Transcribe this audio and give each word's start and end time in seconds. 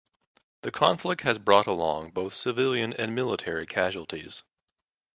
The 0.63 0.71
conflict 0.71 1.21
has 1.21 1.37
brought 1.37 1.67
along 1.67 2.09
both 2.09 2.33
civilian 2.33 2.93
and 2.93 3.13
military 3.13 3.67
casualties. 3.67 4.41